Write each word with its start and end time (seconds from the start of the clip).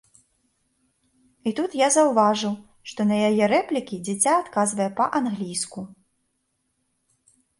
І 1.51 1.51
тут 1.59 1.71
я 1.79 1.89
заўважыў, 1.97 2.53
што 2.91 3.01
на 3.11 3.17
яе 3.27 3.43
рэплікі 3.53 3.95
дзіця 4.07 4.33
адказвае 4.43 4.89
па-англійску. 5.01 5.79